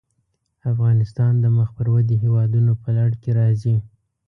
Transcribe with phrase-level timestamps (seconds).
[0.71, 3.75] افغانستان د مخ پر ودې هېوادونو په لړ کې راځي.